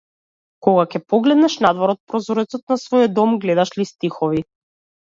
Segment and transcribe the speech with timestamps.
[0.67, 4.49] Кога ќе погледнеш надвор од прозорецот на својот дом, гледаш ли стихови?